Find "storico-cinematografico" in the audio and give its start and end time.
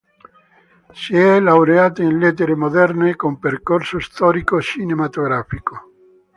3.99-5.89